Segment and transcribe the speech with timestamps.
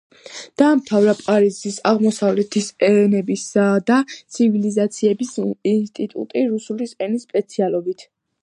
[0.59, 5.37] დაამთავრა პარიზის აღმოსავლეთის ენებისა და ცივილიზაციების
[5.77, 8.09] ინსტიტუტი რუსული ენის სპეციალობით.